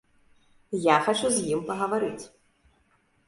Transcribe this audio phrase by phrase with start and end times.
[0.85, 2.23] Я хачу з ім пагаварыць.